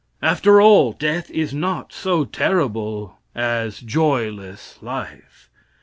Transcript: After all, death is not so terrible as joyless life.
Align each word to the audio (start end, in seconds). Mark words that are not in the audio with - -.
After 0.23 0.59
all, 0.59 0.93
death 0.93 1.29
is 1.29 1.53
not 1.53 1.93
so 1.93 2.25
terrible 2.25 3.19
as 3.35 3.77
joyless 3.81 4.79
life. 4.81 5.51